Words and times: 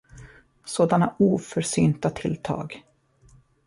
Sådana 0.65 1.15
oförsynta 1.19 2.09
tilltag! 2.09 2.83